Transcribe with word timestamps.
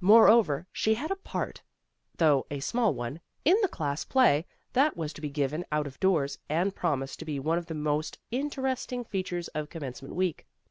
Moreover 0.00 0.66
she 0.72 0.94
had 0.94 1.10
a 1.10 1.14
part, 1.16 1.60
though 2.16 2.46
a 2.50 2.60
small 2.60 2.94
one, 2.94 3.20
in 3.44 3.54
the 3.60 3.68
class 3.68 4.02
play 4.02 4.46
that 4.72 4.96
was 4.96 5.12
to 5.12 5.20
be 5.20 5.28
given 5.28 5.62
out 5.70 5.86
of 5.86 6.00
doors 6.00 6.38
and 6.48 6.74
promised 6.74 7.18
to 7.18 7.26
be 7.26 7.38
one 7.38 7.58
of 7.58 7.66
the 7.66 7.74
most 7.74 8.16
interesting 8.30 9.04
features 9.04 9.48
of 9.48 9.68
commencement 9.68 10.14
week. 10.14 10.46